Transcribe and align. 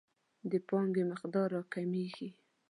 د 0.51 0.53
پانګې 0.67 1.03
مقدار 1.11 1.47
راکمیږي. 1.55 2.29